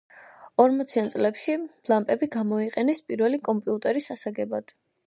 [0.63, 1.57] ორმოციან წლებში
[1.93, 4.81] ლამპები გამოიყენეს პირველი კომპიუტერის ასაგებად